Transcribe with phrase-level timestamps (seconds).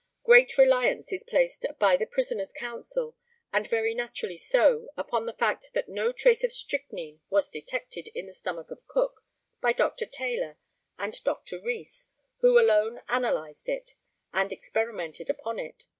[0.23, 3.15] Great reliance is placed by the prisoner's counsel,
[3.53, 8.25] and very naturally so, upon the fact that no trace of strychnine was detected in
[8.25, 9.23] the stomach of Cook
[9.61, 10.07] by Dr.
[10.07, 10.57] Taylor
[10.97, 11.59] and Dr.
[11.61, 12.07] Rees,
[12.39, 13.93] who alone analyzed it
[14.33, 15.83] and experimented upon it.